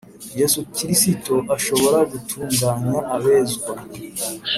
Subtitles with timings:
[0.39, 3.73] yesu kirisito ashobora gutunganya abezwa